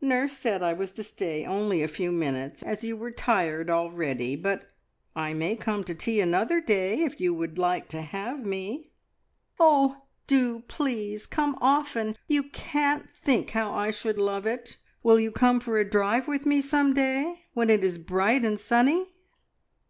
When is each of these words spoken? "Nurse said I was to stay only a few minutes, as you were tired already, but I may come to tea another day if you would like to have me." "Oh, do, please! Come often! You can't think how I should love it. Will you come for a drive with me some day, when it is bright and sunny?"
"Nurse 0.00 0.38
said 0.38 0.62
I 0.62 0.72
was 0.72 0.90
to 0.92 1.02
stay 1.02 1.44
only 1.44 1.82
a 1.82 1.86
few 1.86 2.10
minutes, 2.10 2.62
as 2.62 2.82
you 2.82 2.96
were 2.96 3.10
tired 3.10 3.68
already, 3.68 4.34
but 4.34 4.72
I 5.14 5.34
may 5.34 5.54
come 5.54 5.84
to 5.84 5.94
tea 5.94 6.18
another 6.22 6.62
day 6.62 7.00
if 7.02 7.20
you 7.20 7.34
would 7.34 7.58
like 7.58 7.88
to 7.88 8.00
have 8.00 8.42
me." 8.42 8.88
"Oh, 9.58 10.04
do, 10.26 10.60
please! 10.60 11.26
Come 11.26 11.58
often! 11.60 12.16
You 12.26 12.44
can't 12.44 13.10
think 13.14 13.50
how 13.50 13.74
I 13.74 13.90
should 13.90 14.16
love 14.16 14.46
it. 14.46 14.78
Will 15.02 15.20
you 15.20 15.30
come 15.30 15.60
for 15.60 15.76
a 15.78 15.84
drive 15.86 16.26
with 16.26 16.46
me 16.46 16.62
some 16.62 16.94
day, 16.94 17.40
when 17.52 17.68
it 17.68 17.84
is 17.84 17.98
bright 17.98 18.46
and 18.46 18.58
sunny?" 18.58 19.08